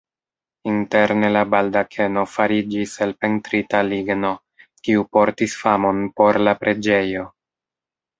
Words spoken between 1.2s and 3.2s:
la baldakeno fariĝis el